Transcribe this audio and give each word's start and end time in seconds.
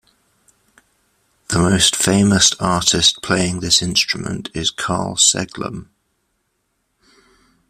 The 1.49 1.59
most 1.59 1.95
famous 1.95 2.53
artist 2.59 3.21
playing 3.21 3.59
this 3.59 3.83
instrument 3.83 4.49
is 4.55 4.71
Karl 4.71 5.13
Seglem. 5.15 5.89